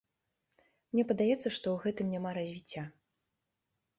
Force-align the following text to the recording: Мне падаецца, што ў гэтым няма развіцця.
Мне 0.93 1.03
падаецца, 1.11 1.47
што 1.57 1.67
ў 1.73 1.75
гэтым 1.85 2.09
няма 2.15 2.29
развіцця. 2.37 2.83